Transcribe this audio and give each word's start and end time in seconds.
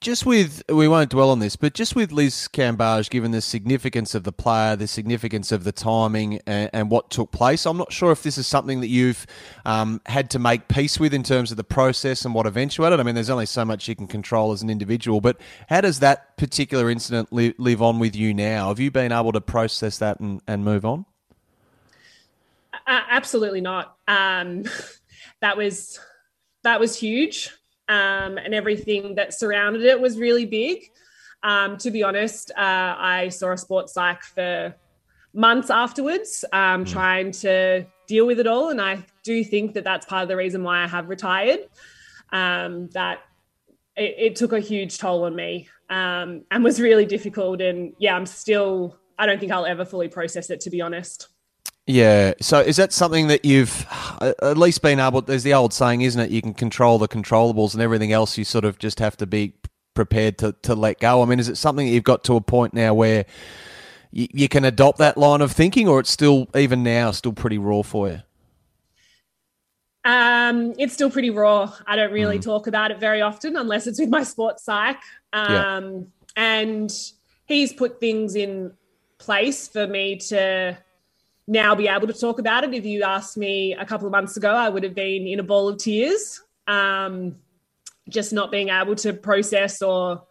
Just 0.00 0.24
with, 0.24 0.62
we 0.70 0.88
won't 0.88 1.10
dwell 1.10 1.28
on 1.28 1.40
this, 1.40 1.56
but 1.56 1.74
just 1.74 1.94
with 1.94 2.10
Liz 2.10 2.48
Cambage, 2.50 3.10
given 3.10 3.32
the 3.32 3.42
significance 3.42 4.14
of 4.14 4.24
the 4.24 4.32
player, 4.32 4.74
the 4.74 4.86
significance 4.86 5.52
of 5.52 5.64
the 5.64 5.72
timing, 5.72 6.40
and, 6.46 6.70
and 6.72 6.90
what 6.90 7.10
took 7.10 7.30
place, 7.32 7.66
I'm 7.66 7.76
not 7.76 7.92
sure 7.92 8.10
if 8.10 8.22
this 8.22 8.38
is 8.38 8.46
something 8.46 8.80
that 8.80 8.86
you've 8.86 9.26
um, 9.66 10.00
had 10.06 10.30
to 10.30 10.38
make 10.38 10.68
peace 10.68 10.98
with 10.98 11.12
in 11.12 11.22
terms 11.22 11.50
of 11.50 11.58
the 11.58 11.64
process 11.64 12.24
and 12.24 12.34
what 12.34 12.46
eventuated. 12.46 12.98
I 12.98 13.02
mean, 13.02 13.14
there's 13.14 13.28
only 13.28 13.44
so 13.44 13.62
much 13.62 13.88
you 13.88 13.94
can 13.94 14.06
control 14.06 14.52
as 14.52 14.62
an 14.62 14.70
individual, 14.70 15.20
but 15.20 15.38
how 15.68 15.82
does 15.82 16.00
that 16.00 16.34
particular 16.38 16.88
incident 16.88 17.30
li- 17.30 17.54
live 17.58 17.82
on 17.82 17.98
with 17.98 18.16
you 18.16 18.32
now? 18.32 18.68
Have 18.68 18.80
you 18.80 18.90
been 18.90 19.12
able 19.12 19.32
to 19.32 19.40
process 19.42 19.98
that 19.98 20.18
and, 20.18 20.40
and 20.46 20.64
move 20.64 20.86
on? 20.86 21.04
Uh, 22.72 23.02
absolutely 23.10 23.60
not. 23.60 23.98
Um, 24.08 24.64
that 25.42 25.58
was 25.58 26.00
that 26.62 26.80
was 26.80 26.96
huge 26.96 27.50
um, 27.90 28.38
and 28.38 28.54
everything 28.54 29.16
that 29.16 29.34
surrounded 29.34 29.82
it 29.82 30.00
was 30.00 30.16
really 30.16 30.46
big. 30.46 30.90
Um, 31.42 31.76
to 31.78 31.90
be 31.90 32.04
honest, 32.04 32.52
uh, 32.52 32.94
I 32.96 33.30
saw 33.30 33.50
a 33.50 33.58
sports 33.58 33.94
psych 33.94 34.22
for 34.22 34.76
months 35.34 35.70
afterwards, 35.70 36.44
um, 36.52 36.84
mm. 36.84 36.88
trying 36.88 37.32
to 37.32 37.84
deal 38.06 38.26
with 38.26 38.38
it 38.38 38.46
all. 38.46 38.68
And 38.68 38.80
I 38.80 39.04
do 39.24 39.42
think 39.42 39.74
that 39.74 39.82
that's 39.82 40.06
part 40.06 40.22
of 40.22 40.28
the 40.28 40.36
reason 40.36 40.62
why 40.62 40.84
I 40.84 40.86
have 40.86 41.08
retired. 41.08 41.60
Um, 42.32 42.88
that 42.90 43.22
it, 43.96 44.14
it, 44.18 44.36
took 44.36 44.52
a 44.52 44.60
huge 44.60 44.98
toll 44.98 45.24
on 45.24 45.34
me 45.34 45.66
um, 45.88 46.44
and 46.52 46.62
was 46.62 46.80
really 46.80 47.06
difficult. 47.06 47.60
And 47.60 47.92
yeah, 47.98 48.14
I'm 48.14 48.26
still, 48.26 49.00
I 49.18 49.26
don't 49.26 49.40
think 49.40 49.50
I'll 49.50 49.66
ever 49.66 49.84
fully 49.84 50.06
process 50.06 50.48
it, 50.48 50.60
to 50.60 50.70
be 50.70 50.80
honest. 50.80 51.26
Yeah. 51.86 52.34
So 52.40 52.60
is 52.60 52.76
that 52.76 52.92
something 52.92 53.28
that 53.28 53.44
you've 53.44 53.86
at 54.20 54.56
least 54.56 54.82
been 54.82 55.00
able? 55.00 55.22
There's 55.22 55.42
the 55.42 55.54
old 55.54 55.72
saying, 55.72 56.02
isn't 56.02 56.20
it? 56.20 56.30
You 56.30 56.42
can 56.42 56.54
control 56.54 56.98
the 56.98 57.08
controllables, 57.08 57.74
and 57.74 57.82
everything 57.82 58.12
else 58.12 58.38
you 58.38 58.44
sort 58.44 58.64
of 58.64 58.78
just 58.78 58.98
have 58.98 59.16
to 59.18 59.26
be 59.26 59.54
prepared 59.94 60.38
to 60.38 60.54
to 60.62 60.74
let 60.74 61.00
go. 61.00 61.22
I 61.22 61.26
mean, 61.26 61.40
is 61.40 61.48
it 61.48 61.56
something 61.56 61.86
that 61.86 61.92
you've 61.92 62.04
got 62.04 62.24
to 62.24 62.36
a 62.36 62.40
point 62.40 62.74
now 62.74 62.94
where 62.94 63.26
you, 64.12 64.28
you 64.32 64.48
can 64.48 64.64
adopt 64.64 64.98
that 64.98 65.16
line 65.16 65.40
of 65.40 65.52
thinking, 65.52 65.88
or 65.88 66.00
it's 66.00 66.10
still 66.10 66.48
even 66.54 66.82
now 66.82 67.10
still 67.10 67.32
pretty 67.32 67.58
raw 67.58 67.82
for 67.82 68.08
you? 68.08 68.20
Um, 70.04 70.74
it's 70.78 70.94
still 70.94 71.10
pretty 71.10 71.30
raw. 71.30 71.72
I 71.86 71.96
don't 71.96 72.12
really 72.12 72.38
mm. 72.38 72.42
talk 72.42 72.66
about 72.66 72.90
it 72.90 72.98
very 72.98 73.20
often 73.20 73.56
unless 73.56 73.86
it's 73.86 74.00
with 74.00 74.08
my 74.08 74.22
sports 74.22 74.64
psych. 74.64 74.96
Um, 75.32 75.48
yeah. 75.50 76.00
and 76.36 77.12
he's 77.46 77.72
put 77.72 78.00
things 78.00 78.34
in 78.34 78.72
place 79.18 79.68
for 79.68 79.86
me 79.86 80.16
to 80.16 80.78
now 81.50 81.74
be 81.74 81.88
able 81.88 82.06
to 82.06 82.12
talk 82.12 82.38
about 82.38 82.62
it. 82.62 82.72
If 82.72 82.86
you 82.86 83.02
asked 83.02 83.36
me 83.36 83.74
a 83.74 83.84
couple 83.84 84.06
of 84.06 84.12
months 84.12 84.36
ago, 84.36 84.50
I 84.50 84.68
would 84.68 84.84
have 84.84 84.94
been 84.94 85.26
in 85.26 85.40
a 85.40 85.42
ball 85.42 85.68
of 85.68 85.78
tears, 85.78 86.40
um, 86.68 87.36
just 88.08 88.32
not 88.32 88.52
being 88.52 88.68
able 88.68 88.94
to 88.96 89.12
process 89.12 89.82
or 89.82 90.22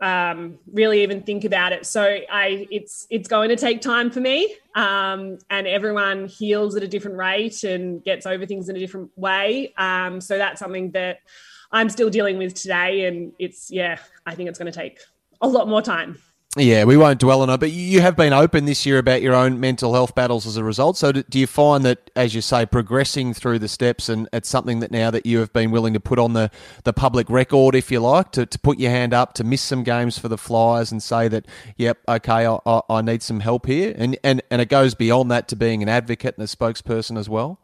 um, 0.00 0.60
really 0.72 1.02
even 1.02 1.24
think 1.24 1.44
about 1.44 1.72
it. 1.72 1.86
So 1.86 2.02
I, 2.02 2.68
it's 2.70 3.08
it's 3.10 3.26
going 3.26 3.48
to 3.48 3.56
take 3.56 3.80
time 3.80 4.12
for 4.12 4.20
me, 4.20 4.54
um, 4.76 5.38
and 5.50 5.66
everyone 5.66 6.28
heals 6.28 6.76
at 6.76 6.84
a 6.84 6.88
different 6.88 7.16
rate 7.16 7.64
and 7.64 8.02
gets 8.04 8.24
over 8.24 8.46
things 8.46 8.68
in 8.68 8.76
a 8.76 8.78
different 8.78 9.10
way. 9.16 9.74
Um, 9.76 10.20
so 10.20 10.38
that's 10.38 10.60
something 10.60 10.92
that 10.92 11.18
I'm 11.72 11.88
still 11.88 12.10
dealing 12.10 12.38
with 12.38 12.54
today, 12.54 13.06
and 13.06 13.32
it's 13.40 13.72
yeah, 13.72 13.98
I 14.24 14.36
think 14.36 14.48
it's 14.48 14.58
going 14.58 14.70
to 14.70 14.78
take 14.78 15.00
a 15.40 15.48
lot 15.48 15.66
more 15.66 15.82
time. 15.82 16.18
Yeah, 16.58 16.84
we 16.84 16.96
won't 16.96 17.20
dwell 17.20 17.42
on 17.42 17.50
it, 17.50 17.58
but 17.60 17.70
you 17.70 18.00
have 18.00 18.16
been 18.16 18.32
open 18.32 18.64
this 18.64 18.84
year 18.84 18.98
about 18.98 19.22
your 19.22 19.32
own 19.32 19.60
mental 19.60 19.94
health 19.94 20.16
battles 20.16 20.44
as 20.44 20.56
a 20.56 20.64
result. 20.64 20.96
So, 20.96 21.12
do 21.12 21.38
you 21.38 21.46
find 21.46 21.84
that, 21.84 22.10
as 22.16 22.34
you 22.34 22.40
say, 22.40 22.66
progressing 22.66 23.32
through 23.32 23.60
the 23.60 23.68
steps, 23.68 24.08
and 24.08 24.28
it's 24.32 24.48
something 24.48 24.80
that 24.80 24.90
now 24.90 25.12
that 25.12 25.24
you 25.24 25.38
have 25.38 25.52
been 25.52 25.70
willing 25.70 25.94
to 25.94 26.00
put 26.00 26.18
on 26.18 26.32
the, 26.32 26.50
the 26.82 26.92
public 26.92 27.30
record, 27.30 27.76
if 27.76 27.92
you 27.92 28.00
like, 28.00 28.32
to, 28.32 28.44
to 28.44 28.58
put 28.58 28.80
your 28.80 28.90
hand 28.90 29.14
up, 29.14 29.34
to 29.34 29.44
miss 29.44 29.62
some 29.62 29.84
games 29.84 30.18
for 30.18 30.26
the 30.26 30.38
Flyers 30.38 30.90
and 30.90 31.00
say 31.00 31.28
that, 31.28 31.46
yep, 31.76 31.98
okay, 32.08 32.44
I, 32.46 32.58
I, 32.66 32.80
I 32.90 33.02
need 33.02 33.22
some 33.22 33.38
help 33.38 33.66
here, 33.66 33.94
and, 33.96 34.18
and 34.24 34.42
and 34.50 34.60
it 34.60 34.68
goes 34.68 34.96
beyond 34.96 35.30
that 35.30 35.46
to 35.48 35.56
being 35.56 35.82
an 35.84 35.88
advocate 35.88 36.36
and 36.36 36.44
a 36.44 36.48
spokesperson 36.48 37.16
as 37.16 37.28
well. 37.28 37.60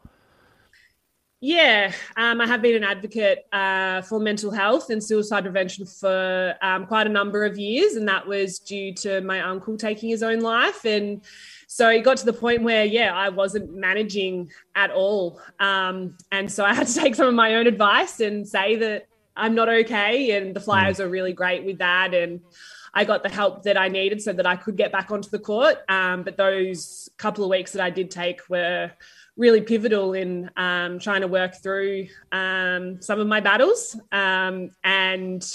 Yeah, 1.41 1.91
um, 2.15 2.39
I 2.39 2.47
have 2.47 2.61
been 2.61 2.75
an 2.75 2.83
advocate 2.83 3.45
uh, 3.51 4.01
for 4.01 4.19
mental 4.19 4.51
health 4.51 4.89
and 4.89 5.03
suicide 5.03 5.43
prevention 5.43 5.85
for 5.85 6.55
um, 6.61 6.87
quite 6.87 7.07
a 7.07 7.09
number 7.09 7.43
of 7.43 7.57
years, 7.57 7.95
and 7.95 8.07
that 8.07 8.25
was 8.25 8.57
due 8.57 8.93
to 8.95 9.21
my 9.21 9.41
uncle 9.41 9.77
taking 9.77 10.09
his 10.09 10.23
own 10.23 10.39
life. 10.39 10.85
And 10.85 11.21
so 11.67 11.89
it 11.89 12.01
got 12.01 12.17
to 12.17 12.25
the 12.25 12.33
point 12.33 12.63
where, 12.63 12.85
yeah, 12.85 13.13
I 13.13 13.29
wasn't 13.29 13.75
managing 13.75 14.49
at 14.75 14.91
all. 14.91 15.41
Um, 15.59 16.17
and 16.31 16.49
so 16.49 16.63
I 16.63 16.73
had 16.73 16.87
to 16.87 16.93
take 16.99 17.15
some 17.15 17.27
of 17.27 17.35
my 17.35 17.55
own 17.55 17.67
advice 17.67 18.21
and 18.21 18.47
say 18.47 18.77
that 18.77 19.07
I'm 19.35 19.55
not 19.55 19.67
okay. 19.67 20.37
And 20.37 20.55
the 20.55 20.61
Flyers 20.61 20.97
mm. 20.97 21.01
are 21.01 21.09
really 21.09 21.33
great 21.33 21.65
with 21.65 21.79
that. 21.79 22.13
And 22.13 22.39
I 22.95 23.03
got 23.03 23.23
the 23.23 23.29
help 23.29 23.63
that 23.63 23.77
I 23.77 23.89
needed 23.89 24.21
so 24.21 24.31
that 24.31 24.45
I 24.45 24.55
could 24.55 24.77
get 24.77 24.91
back 24.91 25.11
onto 25.11 25.29
the 25.29 25.39
court. 25.39 25.77
Um, 25.89 26.23
but 26.23 26.37
those 26.37 27.09
couple 27.17 27.43
of 27.43 27.49
weeks 27.49 27.73
that 27.73 27.83
I 27.83 27.89
did 27.89 28.09
take 28.09 28.47
were 28.49 28.91
really 29.35 29.61
pivotal 29.61 30.13
in 30.13 30.49
um, 30.55 30.97
trying 30.99 31.21
to 31.21 31.27
work 31.27 31.61
through 31.61 32.07
um, 32.31 33.01
some 33.01 33.19
of 33.19 33.27
my 33.27 33.41
battles. 33.41 33.99
Um, 34.13 34.71
and 34.83 35.45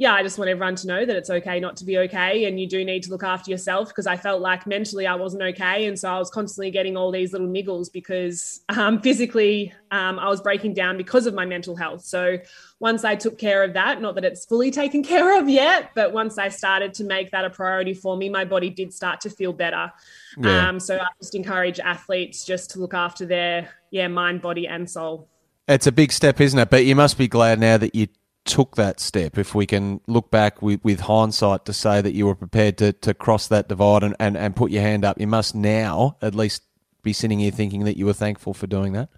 yeah, 0.00 0.14
I 0.14 0.22
just 0.22 0.38
want 0.38 0.48
everyone 0.48 0.76
to 0.76 0.86
know 0.86 1.04
that 1.04 1.14
it's 1.14 1.28
okay 1.28 1.60
not 1.60 1.76
to 1.76 1.84
be 1.84 1.98
okay. 1.98 2.46
And 2.46 2.58
you 2.58 2.66
do 2.66 2.86
need 2.86 3.02
to 3.02 3.10
look 3.10 3.22
after 3.22 3.50
yourself 3.50 3.88
because 3.88 4.06
I 4.06 4.16
felt 4.16 4.40
like 4.40 4.66
mentally 4.66 5.06
I 5.06 5.14
wasn't 5.14 5.42
okay. 5.42 5.84
And 5.84 5.98
so 5.98 6.08
I 6.08 6.18
was 6.18 6.30
constantly 6.30 6.70
getting 6.70 6.96
all 6.96 7.12
these 7.12 7.32
little 7.32 7.46
niggles 7.46 7.92
because 7.92 8.62
um, 8.70 9.02
physically 9.02 9.74
um, 9.90 10.18
I 10.18 10.28
was 10.28 10.40
breaking 10.40 10.72
down 10.72 10.96
because 10.96 11.26
of 11.26 11.34
my 11.34 11.44
mental 11.44 11.76
health. 11.76 12.02
So 12.02 12.38
once 12.78 13.04
I 13.04 13.14
took 13.14 13.36
care 13.36 13.62
of 13.62 13.74
that, 13.74 14.00
not 14.00 14.14
that 14.14 14.24
it's 14.24 14.46
fully 14.46 14.70
taken 14.70 15.02
care 15.12 15.38
of 15.38 15.50
yet, 15.50 15.90
but 15.94 16.14
once 16.14 16.38
I 16.38 16.48
started 16.48 16.94
to 16.94 17.04
make 17.04 17.30
that 17.32 17.44
a 17.44 17.50
priority 17.50 17.92
for 17.92 18.16
me, 18.16 18.30
my 18.30 18.46
body 18.46 18.70
did 18.70 18.94
start 18.94 19.20
to 19.20 19.28
feel 19.28 19.52
better. 19.52 19.92
Yeah. 20.38 20.66
Um, 20.66 20.80
so 20.80 20.96
I 20.96 21.08
just 21.20 21.34
encourage 21.34 21.78
athletes 21.78 22.46
just 22.46 22.70
to 22.70 22.80
look 22.80 22.94
after 22.94 23.26
their 23.26 23.68
yeah 23.90 24.08
mind, 24.08 24.40
body, 24.40 24.66
and 24.66 24.88
soul. 24.88 25.28
It's 25.68 25.86
a 25.86 25.92
big 25.92 26.10
step, 26.10 26.40
isn't 26.40 26.58
it? 26.58 26.70
But 26.70 26.86
you 26.86 26.96
must 26.96 27.18
be 27.18 27.28
glad 27.28 27.60
now 27.60 27.76
that 27.76 27.94
you 27.94 28.08
took 28.44 28.76
that 28.76 29.00
step, 29.00 29.38
if 29.38 29.54
we 29.54 29.66
can 29.66 30.00
look 30.06 30.30
back 30.30 30.62
with, 30.62 30.82
with 30.82 31.00
hindsight 31.00 31.64
to 31.66 31.72
say 31.72 32.00
that 32.00 32.14
you 32.14 32.26
were 32.26 32.34
prepared 32.34 32.78
to, 32.78 32.92
to 32.92 33.14
cross 33.14 33.46
that 33.48 33.68
divide 33.68 34.02
and, 34.02 34.16
and, 34.18 34.36
and 34.36 34.56
put 34.56 34.70
your 34.70 34.82
hand 34.82 35.04
up, 35.04 35.20
you 35.20 35.26
must 35.26 35.54
now 35.54 36.16
at 36.22 36.34
least 36.34 36.62
be 37.02 37.12
sitting 37.12 37.38
here 37.38 37.50
thinking 37.50 37.84
that 37.84 37.96
you 37.96 38.06
were 38.06 38.12
thankful 38.12 38.54
for 38.54 38.66
doing 38.66 38.92
that. 38.92 39.08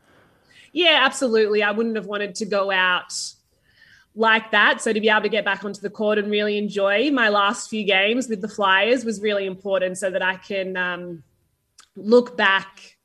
Yeah, 0.73 1.01
absolutely. 1.03 1.63
I 1.63 1.71
wouldn't 1.71 1.97
have 1.97 2.07
wanted 2.07 2.35
to 2.37 2.47
go 2.47 2.71
out 2.71 3.13
like 4.15 4.51
that. 4.51 4.81
So 4.81 4.93
to 4.93 5.01
be 5.01 5.09
able 5.09 5.23
to 5.23 5.29
get 5.29 5.45
back 5.45 5.65
onto 5.65 5.81
the 5.81 5.91
court 5.91 6.19
and 6.19 6.31
really 6.31 6.59
enjoy 6.59 7.11
my 7.11 7.29
last 7.29 7.71
few 7.71 7.85
games 7.85 8.29
with 8.29 8.41
the 8.41 8.49
Flyers 8.49 9.05
was 9.05 9.21
really 9.21 9.47
important 9.47 9.99
so 9.99 10.11
that 10.11 10.23
I 10.23 10.37
can 10.37 10.77
um, 10.77 11.23
look 11.97 12.37
back 12.37 12.97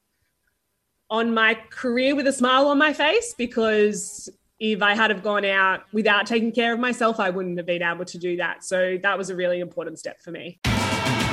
on 1.10 1.34
my 1.34 1.58
career 1.70 2.16
with 2.16 2.28
a 2.28 2.34
smile 2.34 2.68
on 2.68 2.78
my 2.78 2.92
face 2.92 3.34
because 3.38 4.30
if 4.60 4.82
I 4.82 4.96
had 4.96 5.12
have 5.12 5.24
gone 5.24 5.46
out 5.46 5.84
without 5.94 6.26
taking 6.26 6.52
care 6.52 6.74
of 6.74 6.80
myself, 6.80 7.20
I 7.20 7.30
wouldn't 7.30 7.58
have 7.58 7.68
been 7.68 7.84
able 7.84 8.06
to 8.06 8.18
do 8.18 8.38
that. 8.38 8.64
So 8.64 8.98
that 9.04 9.18
was 9.18 9.30
a 9.30 9.36
really 9.36 9.60
important 9.60 10.00
step 10.00 10.22
for 10.22 10.32
me. 10.32 10.60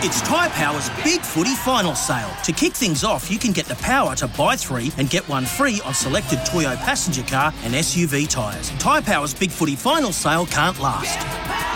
It's 0.07 0.21
Tyre 0.21 0.51
Power's 0.51 0.91
Big 1.03 1.23
Footy 1.23 1.55
Final 1.55 1.95
Sale. 1.95 2.31
To 2.45 2.53
kick 2.53 2.75
things 2.75 3.05
off, 3.05 3.31
you 3.31 3.39
can 3.39 3.53
get 3.53 3.65
the 3.65 3.77
power 3.77 4.15
to 4.17 4.29
buy 4.29 4.55
three 4.55 4.93
and 4.99 5.09
get 5.09 5.27
one 5.31 5.47
free 5.47 5.81
on 5.87 5.95
selected 5.95 6.45
Toyo 6.45 6.77
passenger 6.77 7.23
car 7.23 7.55
and 7.63 7.73
SUV 7.73 8.29
tyres. 8.29 8.69
Tyre 8.79 9.01
Power's 9.01 9.33
Big 9.33 9.51
Footy 9.51 9.77
Final 9.77 10.13
Sale 10.13 10.45
can't 10.47 10.79
last. 10.79 11.19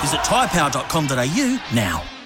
Visit 0.03 0.21
tyrepower.com.au 0.21 1.75
now. 1.75 2.18